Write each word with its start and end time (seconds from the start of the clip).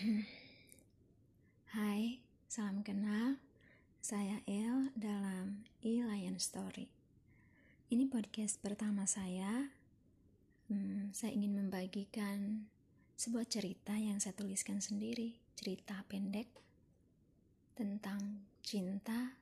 Hai, 1.76 2.24
salam 2.48 2.80
kenal. 2.80 3.36
Saya 4.00 4.40
El 4.48 4.88
dalam 4.96 5.68
E-Lion 5.84 6.40
Story. 6.40 6.88
Ini 7.92 8.08
podcast 8.08 8.64
pertama 8.64 9.04
saya. 9.04 9.68
Hmm, 10.72 11.12
saya 11.12 11.36
ingin 11.36 11.52
membagikan 11.52 12.64
sebuah 13.20 13.44
cerita 13.44 13.92
yang 13.92 14.16
saya 14.24 14.32
tuliskan 14.32 14.80
sendiri, 14.80 15.36
cerita 15.52 16.00
pendek 16.08 16.48
tentang 17.76 18.48
cinta, 18.64 19.36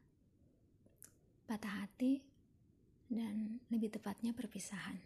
patah 1.46 1.86
hati, 1.86 2.18
dan 3.06 3.62
lebih 3.70 3.94
tepatnya 3.94 4.34
perpisahan. 4.34 4.98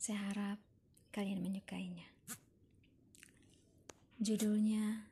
Saya 0.00 0.32
harap 0.32 0.58
kalian 1.12 1.44
menyukainya. 1.44 2.13
Judulnya 4.24 5.04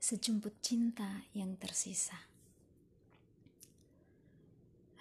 Sejumput 0.00 0.64
Cinta 0.64 1.28
yang 1.36 1.60
Tersisa. 1.60 2.16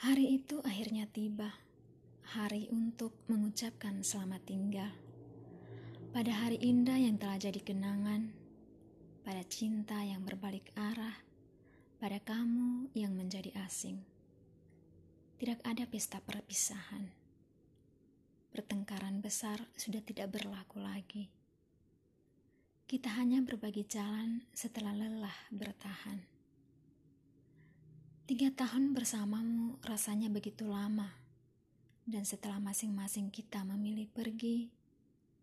Hari 0.03 0.35
itu 0.35 0.59
akhirnya 0.59 1.07
tiba, 1.07 1.55
hari 2.35 2.67
untuk 2.67 3.15
mengucapkan 3.31 4.03
selamat 4.03 4.43
tinggal. 4.43 4.91
Pada 6.11 6.35
hari 6.35 6.59
indah 6.59 6.99
yang 6.99 7.15
telah 7.15 7.39
jadi 7.39 7.63
kenangan, 7.63 8.35
pada 9.23 9.47
cinta 9.47 9.95
yang 10.03 10.27
berbalik 10.27 10.75
arah, 10.75 11.15
pada 11.95 12.19
kamu 12.19 12.91
yang 12.91 13.15
menjadi 13.15 13.55
asing. 13.63 14.03
Tidak 15.39 15.63
ada 15.63 15.87
pesta 15.87 16.19
perpisahan. 16.19 17.07
Pertengkaran 18.51 19.23
besar 19.23 19.63
sudah 19.79 20.03
tidak 20.03 20.35
berlaku 20.35 20.83
lagi 20.83 21.31
kita 22.91 23.07
hanya 23.15 23.39
berbagi 23.39 23.87
jalan 23.87 24.43
setelah 24.51 24.91
lelah 24.91 25.47
bertahan. 25.47 26.27
Tiga 28.27 28.51
tahun 28.51 28.91
bersamamu 28.91 29.79
rasanya 29.79 30.27
begitu 30.27 30.67
lama, 30.67 31.07
dan 32.03 32.27
setelah 32.27 32.59
masing-masing 32.59 33.31
kita 33.31 33.63
memilih 33.63 34.11
pergi, 34.11 34.75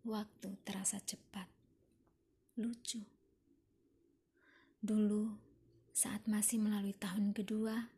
waktu 0.05 0.61
terasa 0.61 1.01
cepat. 1.01 1.49
Lucu. 2.61 3.01
Dulu, 4.85 5.33
saat 5.97 6.29
masih 6.29 6.61
melalui 6.61 6.93
tahun 6.93 7.33
kedua, 7.33 7.89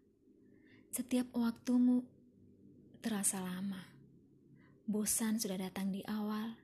setiap 0.94 1.27
waktumu 1.34 2.06
terasa 3.02 3.42
lama. 3.42 3.83
Bosan 4.86 5.42
sudah 5.42 5.58
datang 5.58 5.91
di 5.91 6.06
awal, 6.06 6.55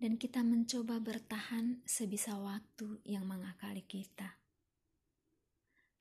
dan 0.00 0.16
kita 0.16 0.40
mencoba 0.40 0.96
bertahan 0.96 1.84
sebisa 1.84 2.40
waktu 2.40 3.04
yang 3.04 3.28
mengakali 3.28 3.84
kita. 3.84 4.40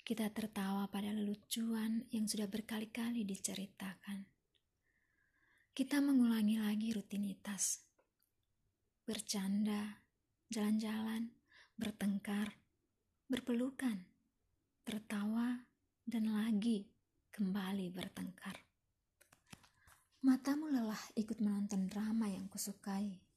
Kita 0.08 0.32
tertawa 0.32 0.88
pada 0.88 1.12
lelucuan 1.12 2.08
yang 2.08 2.24
sudah 2.24 2.48
berkali-kali 2.48 3.28
diceritakan. 3.28 4.24
Kita 5.76 6.00
mengulangi 6.00 6.64
lagi 6.64 6.96
rutinitas. 6.96 7.84
Bercanda, 9.04 10.00
jalan-jalan, 10.48 11.36
bertengkar, 11.76 12.56
berpelukan, 13.28 14.00
tertawa, 14.88 15.68
dan 16.08 16.26
lagi 16.32 16.88
kembali 17.36 17.92
bertengkar. 17.92 18.64
Matamu 20.24 20.72
lelah 20.72 21.04
ikut 21.20 21.44
menonton 21.44 21.86
drama 21.92 22.32
yang 22.32 22.48
kusukai 22.48 23.29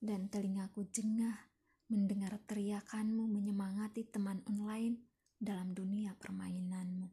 dan 0.00 0.32
telingaku 0.32 0.88
jengah 0.88 1.52
mendengar 1.92 2.40
teriakanmu 2.48 3.28
menyemangati 3.28 4.08
teman 4.08 4.40
online 4.48 5.04
dalam 5.36 5.76
dunia 5.76 6.16
permainanmu. 6.16 7.08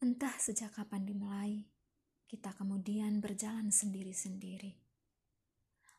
Entah 0.00 0.32
sejak 0.38 0.78
kapan 0.78 1.02
dimulai, 1.02 1.66
kita 2.30 2.54
kemudian 2.54 3.18
berjalan 3.18 3.74
sendiri-sendiri. 3.74 4.78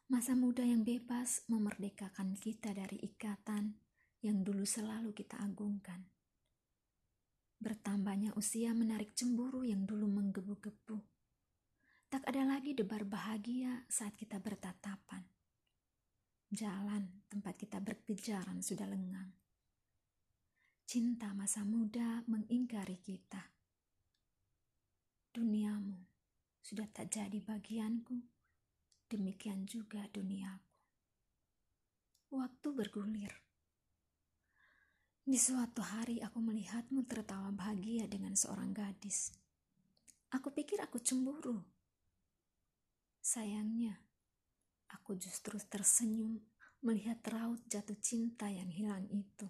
Masa 0.08 0.40
muda 0.40 0.64
yang 0.64 0.88
bebas 0.88 1.44
memerdekakan 1.52 2.40
kita 2.40 2.72
dari 2.72 3.00
ikatan 3.04 3.76
yang 4.24 4.44
dulu 4.48 4.64
selalu 4.64 5.12
kita 5.12 5.36
agungkan. 5.40 6.08
Bertambahnya 7.60 8.34
usia 8.40 8.72
menarik 8.72 9.14
cemburu 9.14 9.68
yang 9.68 9.84
dulu 9.84 10.08
menggebu-gebu. 10.08 10.98
Tak 12.12 12.28
ada 12.28 12.44
lagi 12.44 12.76
debar 12.76 13.08
bahagia 13.08 13.88
saat 13.88 14.18
kita 14.20 14.42
bertatapan 14.42 15.41
Jalan 16.52 17.24
tempat 17.32 17.56
kita 17.56 17.80
berkejaran 17.80 18.60
sudah 18.60 18.84
lengang. 18.84 19.32
Cinta 20.84 21.32
masa 21.32 21.64
muda 21.64 22.28
mengingkari 22.28 23.00
kita. 23.00 23.40
Duniamu 25.32 25.96
sudah 26.60 26.84
tak 26.92 27.08
jadi 27.08 27.40
bagianku, 27.40 28.20
demikian 29.08 29.64
juga 29.64 30.04
duniaku. 30.12 30.76
Waktu 32.36 32.68
bergulir. 32.76 33.32
Di 35.24 35.40
suatu 35.40 35.80
hari 35.80 36.20
aku 36.20 36.44
melihatmu 36.44 37.08
tertawa 37.08 37.48
bahagia 37.56 38.12
dengan 38.12 38.36
seorang 38.36 38.76
gadis. 38.76 39.32
Aku 40.36 40.52
pikir 40.52 40.84
aku 40.84 41.00
cemburu. 41.00 41.64
Sayangnya, 43.24 44.11
Aku 45.00 45.16
justru 45.16 45.56
tersenyum 45.72 46.44
melihat 46.82 47.22
raut 47.30 47.62
jatuh 47.70 47.96
cinta 48.02 48.50
yang 48.50 48.68
hilang 48.68 49.08
itu. 49.08 49.48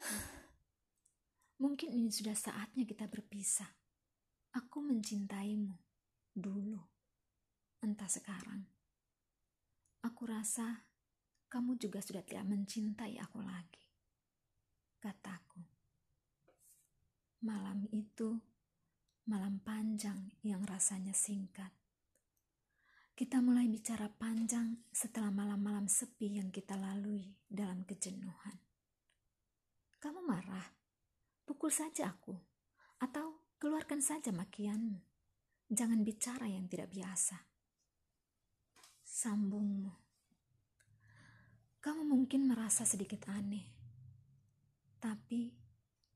Mungkin 1.62 1.94
ini 1.94 2.10
sudah 2.10 2.34
saatnya 2.34 2.82
kita 2.88 3.06
berpisah. 3.06 3.70
Aku 4.54 4.82
mencintaimu 4.82 5.74
dulu, 6.34 6.78
entah 7.82 8.10
sekarang. 8.10 8.66
Aku 10.02 10.26
rasa 10.26 10.86
kamu 11.50 11.78
juga 11.78 12.02
sudah 12.02 12.22
tidak 12.26 12.50
mencintai 12.50 13.14
aku 13.22 13.38
lagi. 13.38 13.86
Kataku. 14.98 15.62
Malam 17.44 17.86
itu 17.92 18.40
malam 19.28 19.60
panjang 19.60 20.32
yang 20.42 20.64
rasanya 20.64 21.12
singkat. 21.12 21.83
Kita 23.14 23.38
mulai 23.38 23.70
bicara 23.70 24.10
panjang 24.10 24.90
setelah 24.90 25.30
malam-malam 25.30 25.86
sepi 25.86 26.34
yang 26.34 26.50
kita 26.50 26.74
lalui 26.74 27.30
dalam 27.46 27.86
kejenuhan. 27.86 28.58
Kamu 30.02 30.18
marah? 30.26 30.74
Pukul 31.46 31.70
saja 31.70 32.10
aku, 32.10 32.34
atau 32.98 33.54
keluarkan 33.62 34.02
saja 34.02 34.34
makianmu. 34.34 34.98
Jangan 35.70 36.02
bicara 36.02 36.50
yang 36.50 36.66
tidak 36.66 36.90
biasa. 36.90 37.38
Sambungmu. 39.06 39.94
Kamu 41.78 42.02
mungkin 42.02 42.50
merasa 42.50 42.82
sedikit 42.82 43.30
aneh, 43.30 43.70
tapi 44.98 45.54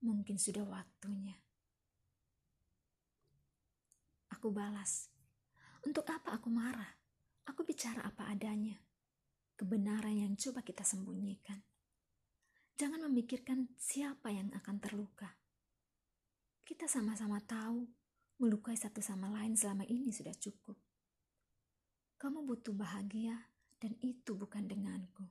mungkin 0.02 0.34
sudah 0.34 0.66
waktunya. 0.66 1.38
Aku 4.34 4.50
balas 4.50 5.14
untuk 5.86 6.06
apa 6.10 6.34
aku 6.34 6.50
marah? 6.50 6.98
Aku 7.46 7.62
bicara 7.62 8.02
apa 8.02 8.26
adanya. 8.26 8.74
Kebenaran 9.54 10.14
yang 10.14 10.34
coba 10.34 10.62
kita 10.62 10.82
sembunyikan. 10.82 11.62
Jangan 12.78 13.06
memikirkan 13.10 13.74
siapa 13.74 14.30
yang 14.30 14.50
akan 14.54 14.76
terluka. 14.78 15.34
Kita 16.62 16.86
sama-sama 16.86 17.42
tahu 17.42 17.86
melukai 18.38 18.78
satu 18.78 19.02
sama 19.02 19.26
lain 19.34 19.58
selama 19.58 19.82
ini 19.86 20.14
sudah 20.14 20.34
cukup. 20.34 20.78
Kamu 22.18 22.46
butuh 22.46 22.74
bahagia 22.74 23.34
dan 23.78 23.98
itu 24.02 24.34
bukan 24.34 24.66
denganku. 24.66 25.26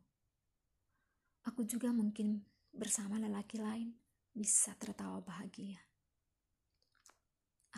Aku 1.47 1.63
juga 1.63 1.95
mungkin 1.95 2.43
bersama 2.75 3.15
lelaki 3.15 3.59
lain 3.59 3.95
bisa 4.35 4.75
tertawa 4.75 5.23
bahagia. 5.23 5.79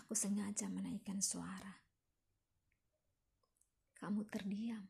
Aku 0.01 0.18
sengaja 0.18 0.66
menaikkan 0.71 1.21
suara 1.21 1.88
kamu 4.00 4.24
terdiam 4.31 4.88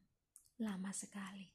lama 0.62 0.94
sekali. 0.94 1.50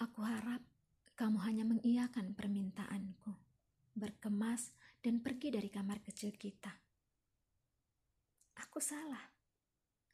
Aku 0.00 0.24
harap 0.24 0.64
kamu 1.12 1.38
hanya 1.44 1.64
mengiyakan 1.68 2.32
permintaanku, 2.32 3.36
berkemas 3.92 4.72
dan 5.04 5.20
pergi 5.20 5.52
dari 5.52 5.68
kamar 5.68 6.00
kecil 6.00 6.32
kita. 6.32 6.72
Aku 8.56 8.80
salah. 8.80 9.30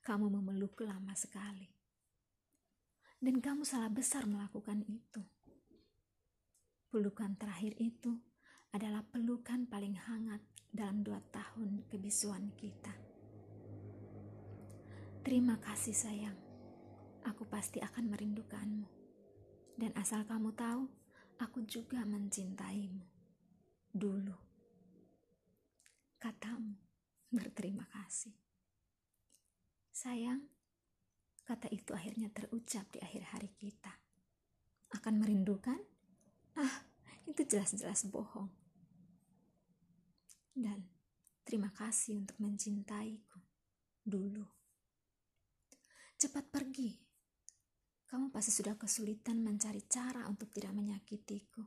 Kamu 0.03 0.27
memeluk 0.29 0.83
lama 0.83 1.15
sekali. 1.15 1.69
Dan 3.23 3.39
kamu 3.39 3.63
salah 3.63 3.93
besar 3.93 4.27
melakukan 4.27 4.83
itu. 4.89 5.23
Pelukan 6.91 7.37
terakhir 7.39 7.77
itu 7.79 8.17
adalah 8.73 9.05
pelukan 9.05 9.69
paling 9.69 9.95
hangat 9.95 10.41
dalam 10.73 11.05
dua 11.05 11.21
tahun 11.31 11.87
kebisuan 11.87 12.51
kita. 12.57 13.08
Terima 15.25 15.59
kasih 15.59 15.95
sayang. 15.95 16.39
aku 17.27 17.45
pasti 17.45 17.79
akan 17.83 18.09
merindukanmu. 18.09 18.89
Dan 19.79 19.93
asal 19.95 20.25
kamu 20.25 20.57
tahu, 20.57 20.89
aku 21.39 21.63
juga 21.69 22.03
mencintaimu. 22.03 23.05
Dulu. 23.93 24.35
Katamu 26.19 26.75
berterima 27.31 27.87
kasih. 27.93 28.35
Sayang, 29.95 30.47
kata 31.47 31.71
itu 31.71 31.95
akhirnya 31.95 32.33
terucap 32.35 32.91
di 32.91 32.99
akhir 32.99 33.23
hari 33.37 33.51
kita. 33.55 33.93
Akan 34.97 35.21
merindukan? 35.23 35.79
Ah, 36.59 36.89
itu 37.29 37.45
jelas-jelas 37.45 38.09
bohong. 38.11 38.51
Dan 40.57 40.91
terima 41.47 41.71
kasih 41.71 42.19
untuk 42.19 42.35
mencintaiku 42.43 43.39
dulu. 44.03 44.58
Cepat 46.19 46.45
pergi. 46.51 46.91
Kamu 48.09 48.35
pasti 48.35 48.51
sudah 48.51 48.75
kesulitan 48.75 49.39
mencari 49.39 49.87
cara 49.87 50.27
untuk 50.27 50.51
tidak 50.51 50.75
menyakitiku. 50.75 51.63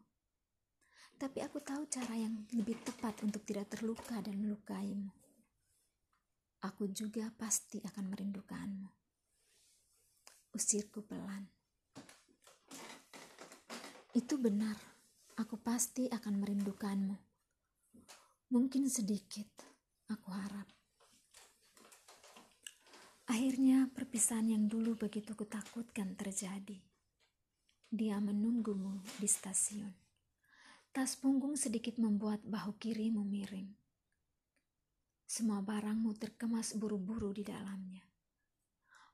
Tapi 1.16 1.40
aku 1.40 1.64
tahu 1.64 1.88
cara 1.88 2.20
yang 2.20 2.46
lebih 2.52 2.82
tepat 2.84 3.24
untuk 3.24 3.46
tidak 3.48 3.72
terluka 3.72 4.20
dan 4.20 4.36
melukaimu 4.42 5.22
aku 6.62 6.94
juga 6.94 7.26
pasti 7.34 7.82
akan 7.82 8.14
merindukanmu. 8.14 8.90
Usirku 10.54 11.02
pelan. 11.02 11.50
Itu 14.14 14.38
benar, 14.38 14.78
aku 15.40 15.58
pasti 15.58 16.06
akan 16.12 16.44
merindukanmu. 16.44 17.16
Mungkin 18.52 18.92
sedikit, 18.92 19.48
aku 20.12 20.30
harap. 20.30 20.68
Akhirnya 23.32 23.88
perpisahan 23.88 24.52
yang 24.52 24.68
dulu 24.68 25.00
begitu 25.00 25.32
kutakutkan 25.32 26.20
terjadi. 26.20 26.84
Dia 27.88 28.20
menunggumu 28.20 29.00
di 29.24 29.24
stasiun. 29.24 29.96
Tas 30.92 31.16
punggung 31.16 31.56
sedikit 31.56 31.96
membuat 31.96 32.44
bahu 32.44 32.76
kirimu 32.76 33.24
miring. 33.24 33.72
Semua 35.24 35.64
barangmu 35.64 36.12
terkemas 36.20 36.76
buru-buru 36.76 37.32
di 37.32 37.48
dalamnya. 37.48 38.04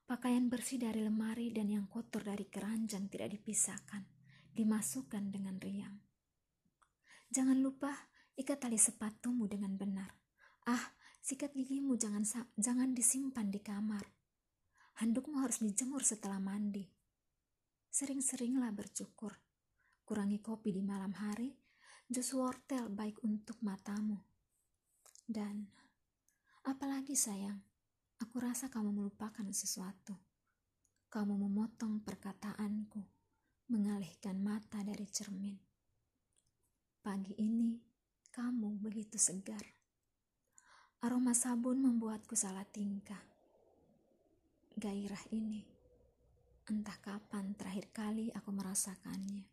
Pakaian 0.09 0.49
bersih 0.49 0.81
dari 0.81 1.05
lemari 1.05 1.53
dan 1.53 1.69
yang 1.69 1.85
kotor 1.85 2.25
dari 2.25 2.49
keranjang 2.49 3.13
tidak 3.13 3.37
dipisahkan, 3.37 4.01
dimasukkan 4.49 5.29
dengan 5.29 5.61
riang. 5.61 5.93
Jangan 7.29 7.61
lupa 7.61 7.93
ikat 8.33 8.65
tali 8.65 8.81
sepatumu 8.81 9.45
dengan 9.45 9.77
benar. 9.77 10.09
Ah, 10.65 10.96
sikat 11.27 11.51
gigimu 11.51 11.99
jangan 11.99 12.23
jangan 12.55 12.95
disimpan 12.95 13.51
di 13.51 13.59
kamar. 13.59 14.07
Handukmu 15.03 15.43
harus 15.43 15.59
dijemur 15.59 15.99
setelah 16.07 16.39
mandi. 16.39 16.87
Sering-seringlah 17.91 18.71
bercukur. 18.71 19.35
Kurangi 20.07 20.39
kopi 20.39 20.71
di 20.71 20.79
malam 20.79 21.11
hari, 21.19 21.51
jus 22.07 22.31
wortel 22.31 22.87
baik 22.87 23.19
untuk 23.27 23.59
matamu. 23.59 24.15
Dan 25.27 25.67
Apalagi 26.67 27.15
sayang, 27.15 27.63
aku 28.19 28.43
rasa 28.43 28.67
kamu 28.67 28.91
melupakan 28.91 29.47
sesuatu. 29.55 30.19
Kamu 31.07 31.39
memotong 31.39 32.03
perkataanku, 32.03 32.99
mengalihkan 33.71 34.35
mata 34.43 34.83
dari 34.83 35.07
cermin. 35.07 35.55
Pagi 36.99 37.39
ini, 37.39 37.79
kamu 38.35 38.83
begitu 38.83 39.15
segar. 39.15 39.76
Aroma 41.07 41.31
sabun 41.31 41.79
membuatku 41.87 42.35
salah 42.35 42.67
tingkah. 42.67 43.23
Gairah 44.75 45.23
ini, 45.31 45.63
entah 46.67 46.99
kapan 46.99 47.55
terakhir 47.55 47.87
kali 47.95 48.27
aku 48.35 48.51
merasakannya. 48.51 49.47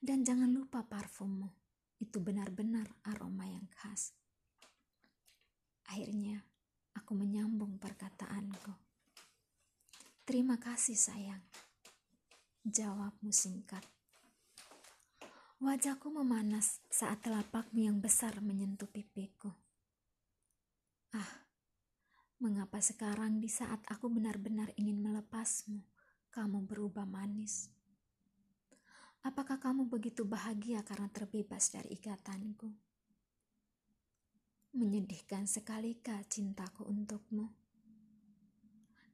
Dan 0.00 0.24
jangan 0.24 0.48
lupa 0.48 0.88
parfummu, 0.88 1.52
itu 2.00 2.16
benar-benar 2.16 2.88
aroma 3.04 3.44
yang 3.44 3.68
khas. 3.76 4.16
Akhirnya, 5.92 6.40
aku 6.96 7.12
menyambung 7.12 7.76
perkataanku. 7.76 8.72
Terima 10.24 10.56
kasih 10.56 10.96
sayang. 10.96 11.44
Jawabmu 12.64 13.28
singkat. 13.28 13.84
Wajahku 15.60 16.08
memanas 16.08 16.80
saat 16.88 17.20
telapakmu 17.20 17.84
yang 17.84 18.00
besar 18.00 18.40
menyentuh 18.40 18.88
pipiku. 18.88 19.52
Ah, 21.12 21.44
mengapa 22.40 22.80
sekarang 22.80 23.36
di 23.36 23.52
saat 23.52 23.84
aku 23.84 24.08
benar-benar 24.08 24.72
ingin 24.80 24.96
melepasmu, 24.96 25.84
kamu 26.32 26.64
berubah 26.64 27.04
manis? 27.04 27.68
Apakah 29.20 29.60
kamu 29.60 29.92
begitu 29.92 30.24
bahagia 30.24 30.80
karena 30.80 31.12
terbebas 31.12 31.68
dari 31.68 32.00
ikatanku? 32.00 32.72
Menyedihkan 34.72 35.44
sekalikah 35.44 36.24
cintaku 36.32 36.88
untukmu? 36.88 37.52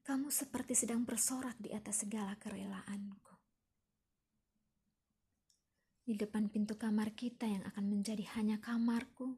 Kamu 0.06 0.30
seperti 0.30 0.78
sedang 0.78 1.02
bersorak 1.02 1.58
di 1.58 1.74
atas 1.74 2.06
segala 2.06 2.38
kerelaanku. 2.38 3.34
Di 6.06 6.14
depan 6.14 6.46
pintu 6.46 6.78
kamar 6.78 7.10
kita 7.18 7.50
yang 7.50 7.66
akan 7.66 7.90
menjadi 7.90 8.22
hanya 8.38 8.62
kamarku, 8.62 9.34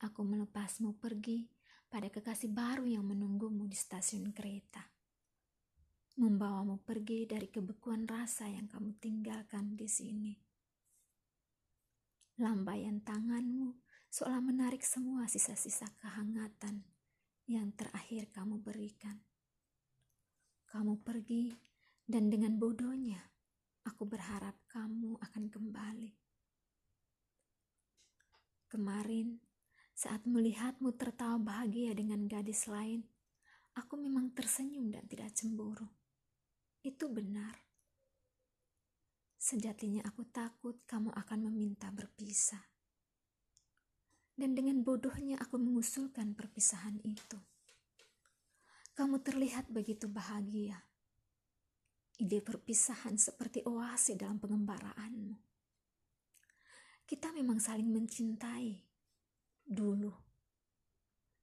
aku 0.00 0.20
melepasmu 0.24 0.96
pergi 0.96 1.46
pada 1.94 2.10
kekasih 2.10 2.50
baru 2.50 2.82
yang 2.90 3.06
menunggumu 3.06 3.70
di 3.70 3.78
stasiun 3.78 4.34
kereta. 4.34 4.82
Membawamu 6.18 6.82
pergi 6.82 7.22
dari 7.22 7.46
kebekuan 7.46 8.02
rasa 8.10 8.50
yang 8.50 8.66
kamu 8.66 8.98
tinggalkan 8.98 9.78
di 9.78 9.86
sini. 9.86 10.34
Lambaian 12.42 12.98
tanganmu 12.98 13.78
seolah 14.10 14.42
menarik 14.42 14.82
semua 14.82 15.30
sisa-sisa 15.30 15.86
kehangatan 16.02 16.82
yang 17.46 17.70
terakhir 17.78 18.26
kamu 18.34 18.58
berikan. 18.58 19.14
Kamu 20.66 20.98
pergi, 20.98 21.54
dan 22.02 22.26
dengan 22.26 22.58
bodohnya 22.58 23.22
aku 23.86 24.02
berharap 24.02 24.58
kamu 24.66 25.14
akan 25.22 25.44
kembali. 25.46 26.10
Kemarin, 28.66 29.38
saat 29.94 30.26
melihatmu 30.26 30.92
tertawa 30.98 31.38
bahagia 31.38 31.94
dengan 31.94 32.26
gadis 32.26 32.66
lain, 32.66 33.06
aku 33.78 33.94
memang 33.96 34.34
tersenyum 34.34 34.90
dan 34.90 35.06
tidak 35.06 35.30
cemburu. 35.32 35.86
Itu 36.82 37.08
benar. 37.08 37.54
Sejatinya 39.38 40.02
aku 40.04 40.26
takut 40.28 40.82
kamu 40.84 41.14
akan 41.14 41.48
meminta 41.48 41.88
berpisah 41.94 42.74
dan 44.34 44.58
dengan 44.58 44.82
bodohnya 44.82 45.38
aku 45.38 45.58
mengusulkan 45.58 46.34
perpisahan 46.34 46.98
itu. 47.06 47.38
Kamu 48.94 49.22
terlihat 49.22 49.70
begitu 49.70 50.06
bahagia. 50.06 50.78
Ide 52.14 52.38
perpisahan 52.42 53.18
seperti 53.18 53.66
oase 53.66 54.14
dalam 54.14 54.38
pengembaraanmu. 54.38 55.34
Kita 57.02 57.34
memang 57.34 57.58
saling 57.58 57.90
mencintai 57.90 58.93
dulu. 59.64 60.12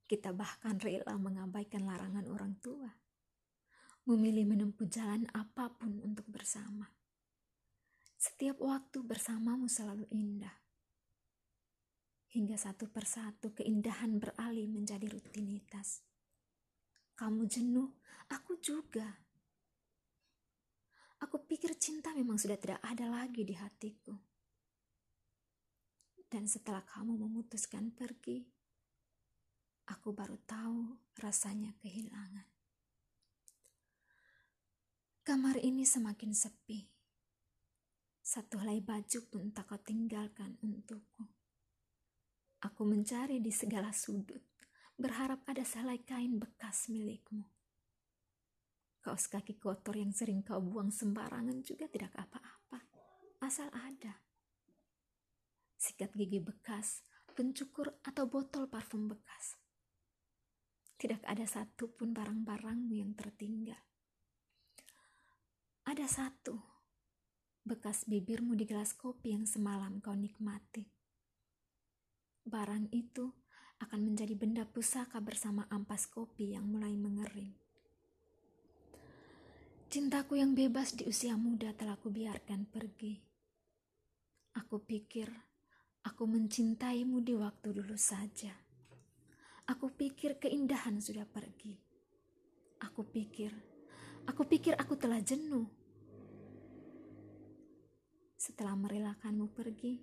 Kita 0.06 0.32
bahkan 0.32 0.78
rela 0.78 1.18
mengabaikan 1.18 1.84
larangan 1.84 2.26
orang 2.30 2.54
tua, 2.62 2.90
memilih 4.06 4.48
menempuh 4.48 4.88
jalan 4.88 5.26
apa 5.34 5.74
pun 5.76 6.00
untuk 6.06 6.26
bersama. 6.30 6.86
Setiap 8.22 8.62
waktu 8.62 9.02
bersamamu 9.02 9.66
selalu 9.66 10.06
indah 10.14 10.62
hingga 12.32 12.56
satu 12.56 12.88
persatu 12.88 13.52
keindahan 13.52 14.16
beralih 14.16 14.68
menjadi 14.72 15.04
rutinitas. 15.12 16.00
Kamu 17.20 17.44
jenuh, 17.44 17.92
aku 18.32 18.56
juga. 18.64 19.06
Aku 21.22 21.44
pikir 21.44 21.76
cinta 21.78 22.16
memang 22.16 22.40
sudah 22.40 22.58
tidak 22.58 22.80
ada 22.82 23.06
lagi 23.12 23.44
di 23.46 23.54
hatiku. 23.54 24.31
Dan 26.32 26.48
setelah 26.48 26.80
kamu 26.88 27.20
memutuskan 27.28 27.92
pergi, 27.92 28.40
aku 29.92 30.16
baru 30.16 30.40
tahu 30.48 30.96
rasanya 31.20 31.76
kehilangan. 31.84 32.48
Kamar 35.28 35.60
ini 35.60 35.84
semakin 35.84 36.32
sepi. 36.32 36.88
Satu 38.24 38.64
helai 38.64 38.80
baju 38.80 39.20
pun 39.28 39.52
tak 39.52 39.68
kau 39.68 39.82
tinggalkan 39.84 40.56
untukku. 40.64 41.28
Aku 42.64 42.88
mencari 42.88 43.44
di 43.44 43.52
segala 43.52 43.92
sudut, 43.92 44.40
berharap 44.96 45.44
ada 45.52 45.68
selai 45.68 46.00
kain 46.08 46.40
bekas 46.40 46.88
milikmu. 46.88 47.44
Kaos 49.04 49.28
kaki 49.28 49.60
kotor 49.60 50.00
yang 50.00 50.16
sering 50.16 50.48
kau 50.48 50.64
buang 50.64 50.96
sembarangan 50.96 51.60
juga 51.60 51.92
tidak 51.92 52.16
apa-apa, 52.16 52.80
asal 53.44 53.68
ada. 53.76 54.31
Sikat 55.82 56.14
gigi 56.14 56.38
bekas, 56.38 57.02
pencukur 57.34 57.90
atau 58.06 58.30
botol 58.30 58.70
parfum 58.70 59.10
bekas. 59.10 59.58
Tidak 61.02 61.26
ada 61.26 61.42
satupun 61.50 62.14
barang-barangmu 62.14 62.94
yang 62.94 63.18
tertinggal. 63.18 63.82
ada 65.90 66.06
satu 66.06 66.56
bekas 67.66 68.06
bibirmu 68.06 68.54
di 68.54 68.70
gelas 68.70 68.94
kopi 68.94 69.34
yang 69.34 69.50
semalam 69.50 69.98
kau 69.98 70.14
nikmati. 70.14 70.86
Barang 72.46 72.86
itu 72.94 73.34
akan 73.82 74.06
menjadi 74.06 74.38
benda 74.38 74.64
pusaka 74.70 75.18
bersama 75.18 75.66
ampas 75.74 76.06
kopi 76.06 76.54
yang 76.54 76.70
mulai 76.70 76.94
mengering. 76.94 77.58
Cintaku 79.92 80.38
yang 80.40 80.54
bebas 80.54 80.96
di 80.96 81.10
usia 81.10 81.36
muda 81.36 81.74
telah 81.74 81.98
kubiarkan 81.98 82.70
pergi. 82.70 83.20
Aku 84.56 84.80
pikir 84.86 85.51
aku 86.06 86.24
mencintaimu 86.30 87.22
di 87.22 87.34
waktu 87.38 87.74
dulu 87.76 87.98
saja. 87.98 88.54
Aku 89.70 89.94
pikir 89.94 90.42
keindahan 90.42 90.98
sudah 91.00 91.24
pergi. 91.26 91.78
Aku 92.82 93.06
pikir, 93.06 93.54
aku 94.26 94.44
pikir 94.50 94.74
aku 94.76 94.98
telah 94.98 95.22
jenuh 95.22 95.82
setelah 98.42 98.74
merelakanmu 98.74 99.54
pergi, 99.54 100.02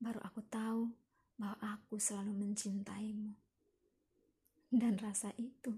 baru 0.00 0.16
aku 0.24 0.40
tahu 0.48 0.88
bahwa 1.36 1.76
aku 1.76 2.00
selalu 2.00 2.32
mencintaimu. 2.32 3.36
Dan 4.72 4.96
rasa 4.96 5.28
itu 5.36 5.76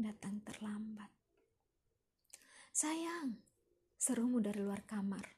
datang 0.00 0.40
terlambat. 0.40 1.12
Sayang, 2.72 3.36
serumu 4.00 4.40
dari 4.40 4.64
luar 4.64 4.80
kamar. 4.88 5.28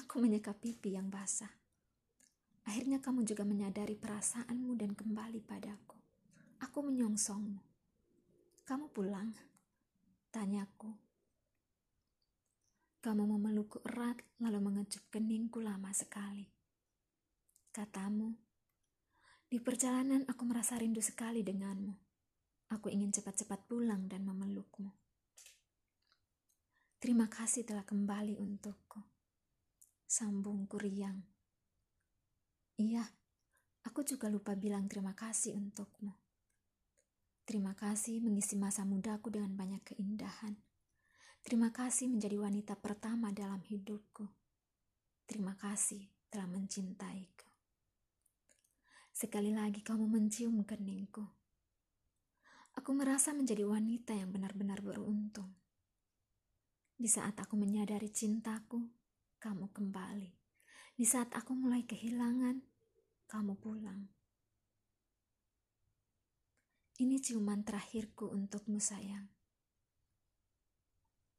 Aku 0.00 0.16
menyeka 0.16 0.56
pipi 0.56 0.96
yang 0.96 1.12
basah. 1.12 1.52
Akhirnya 2.74 2.98
kamu 2.98 3.22
juga 3.22 3.46
menyadari 3.46 3.94
perasaanmu 3.94 4.74
dan 4.74 4.98
kembali 4.98 5.46
padaku. 5.46 5.94
Aku 6.58 6.82
menyongsongmu. 6.82 7.62
Kamu 8.66 8.90
pulang? 8.90 9.30
Tanyaku 10.34 11.04
kamu 13.04 13.36
memelukku 13.36 13.84
erat 13.84 14.16
lalu 14.40 14.64
mengecup 14.64 15.04
keningku 15.12 15.60
lama 15.60 15.92
sekali. 15.92 16.48
Katamu, 17.68 18.32
di 19.44 19.60
perjalanan 19.60 20.24
aku 20.24 20.48
merasa 20.48 20.80
rindu 20.80 21.04
sekali 21.04 21.44
denganmu. 21.44 21.92
Aku 22.72 22.88
ingin 22.88 23.12
cepat-cepat 23.12 23.68
pulang 23.68 24.08
dan 24.08 24.24
memelukmu. 24.24 24.88
Terima 26.96 27.28
kasih 27.28 27.68
telah 27.68 27.84
kembali 27.84 28.40
untukku. 28.40 29.04
Sambungku 30.08 30.80
riang. 30.80 31.33
Iya, 32.80 33.06
aku 33.86 34.02
juga 34.02 34.26
lupa 34.30 34.58
bilang 34.58 34.90
terima 34.90 35.14
kasih 35.14 35.54
untukmu. 35.54 36.10
Terima 37.44 37.76
kasih 37.76 38.24
mengisi 38.24 38.56
masa 38.56 38.82
mudaku 38.88 39.28
dengan 39.28 39.52
banyak 39.52 39.94
keindahan 39.94 40.56
Terima 41.44 41.68
kasih 41.68 42.08
menjadi 42.08 42.40
wanita 42.40 42.72
pertama 42.80 43.28
dalam 43.28 43.60
hidupku. 43.60 44.24
Terima 45.28 45.52
kasih 45.52 46.08
telah 46.32 46.48
mencintaiku. 46.48 47.44
Sekali 49.12 49.52
lagi 49.52 49.84
kamu 49.84 50.08
mencium 50.08 50.64
keningku. 50.64 51.20
Aku 52.80 52.96
merasa 52.96 53.36
menjadi 53.36 53.68
wanita 53.68 54.16
yang 54.16 54.32
benar-benar 54.32 54.80
beruntung. 54.80 55.52
Di 56.96 57.12
saat 57.12 57.36
aku 57.36 57.60
menyadari 57.60 58.08
cintaku, 58.08 58.80
kamu 59.36 59.68
kembali. 59.68 60.43
Di 60.94 61.02
saat 61.02 61.34
aku 61.34 61.58
mulai 61.58 61.82
kehilangan, 61.82 62.62
kamu 63.26 63.58
pulang. 63.58 64.06
Ini 67.02 67.18
ciuman 67.18 67.66
terakhirku 67.66 68.30
untukmu 68.30 68.78
sayang. 68.78 69.26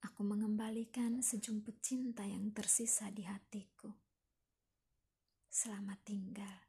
Aku 0.04 0.28
mengembalikan 0.28 1.24
sejumput 1.24 1.80
cinta 1.80 2.28
yang 2.28 2.52
tersisa 2.52 3.08
di 3.16 3.24
hatiku. 3.24 3.88
Selamat 5.48 6.04
tinggal. 6.04 6.60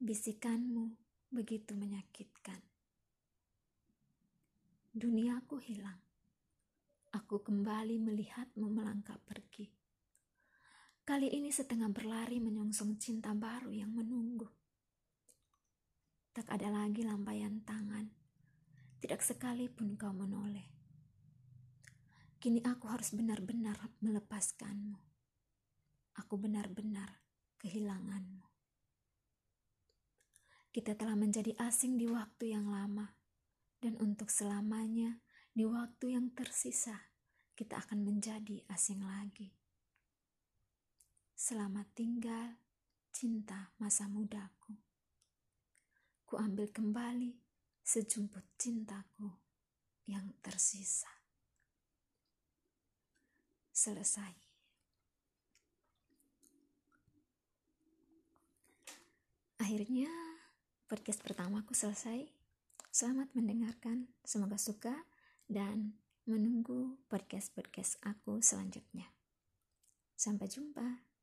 Bisikanmu 0.00 0.88
begitu 1.28 1.76
menyakitkan. 1.76 2.64
Duniaku 4.88 5.60
hilang. 5.60 6.00
Aku 7.12 7.44
kembali 7.44 8.00
melihatmu 8.00 8.72
melangkah 8.72 9.20
pergi. 9.20 9.83
Kali 11.04 11.28
ini 11.28 11.52
setengah 11.52 11.92
berlari 11.92 12.40
menyongsong 12.40 12.96
cinta 12.96 13.36
baru 13.36 13.68
yang 13.68 13.92
menunggu. 13.92 14.48
Tak 16.32 16.48
ada 16.48 16.72
lagi 16.72 17.04
lampaian 17.04 17.60
tangan. 17.60 18.08
Tidak 19.04 19.20
sekalipun 19.20 20.00
kau 20.00 20.16
menoleh 20.16 20.74
Kini 22.44 22.60
aku 22.60 22.92
harus 22.92 23.16
benar-benar 23.16 23.72
melepaskanmu. 24.04 25.00
Aku 26.20 26.36
benar-benar 26.36 27.24
kehilanganmu. 27.56 28.44
Kita 30.68 30.92
telah 30.92 31.16
menjadi 31.16 31.56
asing 31.56 31.96
di 31.96 32.04
waktu 32.04 32.52
yang 32.52 32.68
lama, 32.68 33.16
dan 33.80 33.96
untuk 33.96 34.28
selamanya 34.28 35.24
di 35.56 35.64
waktu 35.64 36.20
yang 36.20 36.36
tersisa, 36.36 37.08
kita 37.56 37.80
akan 37.80 38.04
menjadi 38.04 38.60
asing 38.68 39.00
lagi. 39.00 39.63
Selamat 41.34 41.90
tinggal, 41.98 42.62
cinta 43.10 43.74
masa 43.82 44.06
mudaku. 44.06 44.70
Ku 46.22 46.38
ambil 46.38 46.70
kembali 46.70 47.34
sejumput 47.82 48.54
cintaku 48.54 49.26
yang 50.06 50.30
tersisa 50.38 51.10
selesai. 53.74 54.30
Akhirnya 59.58 60.14
podcast 60.86 61.18
pertamaku 61.18 61.74
selesai. 61.74 62.30
Selamat 62.94 63.34
mendengarkan, 63.34 64.06
semoga 64.22 64.54
suka 64.54 64.94
dan 65.50 65.98
menunggu 66.30 66.94
podcast-podcast 67.10 67.98
aku 68.06 68.38
selanjutnya. 68.38 69.10
Sampai 70.14 70.46
jumpa. 70.46 71.13